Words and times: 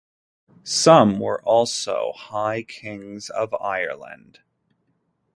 Some 0.63 1.19
were 1.19 1.43
also 1.43 2.13
High 2.15 2.63
Kings 2.63 3.29
of 3.29 3.53
Ireland. 3.53 4.39